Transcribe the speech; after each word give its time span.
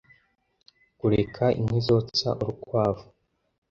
kureka 0.99 1.45
inkwi 1.59 1.79
zotsa 1.87 2.29
urukwavu 2.41 3.05